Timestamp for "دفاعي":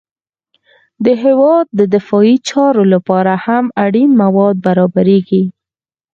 1.95-2.35